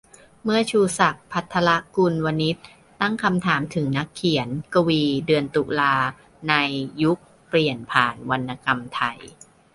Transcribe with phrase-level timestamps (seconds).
[0.43, 2.65] เมื่อ "ชูศักดิ์ ภัทรกุลวณิชย์"
[3.01, 5.95] ตั้งคำถามถึงนักเขียน-กวี "เดือนตุลา"
[6.47, 6.53] ใน
[7.03, 7.17] "ยุค
[7.49, 9.19] เปลี่ยนผ่านวรรณกรรมไทย"